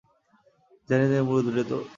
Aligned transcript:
জানি 0.89 1.05
জানি 1.11 1.23
মুরোদ 1.27 1.47
রে 1.55 1.63
তোর। 1.69 1.83